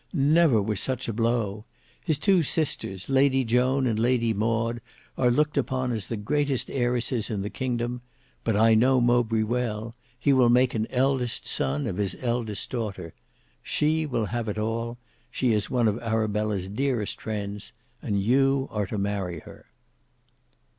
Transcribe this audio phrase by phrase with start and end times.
[0.13, 1.65] Never was such a blow!
[2.03, 4.81] His two sisters, Lady Joan and Lady Maud,
[5.15, 8.01] are looked upon as the greatest heiresses in the kingdom;
[8.43, 13.13] but I know Mowbray well; he will make an eldest son of his eldest daughter.
[13.61, 14.97] She will have it all;
[15.29, 17.71] she is one of Arabella's dearest friends;
[18.01, 19.67] and you are to marry her."